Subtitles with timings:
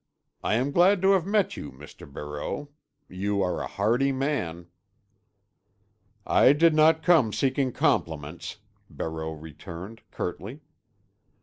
[0.43, 2.11] "I am glad to have met you, Mr.
[2.11, 2.69] Barreau.
[3.07, 4.65] You are a hardy man."
[6.25, 8.57] "I did not come seeking compliments,"
[8.89, 10.61] Barreau returned curtly.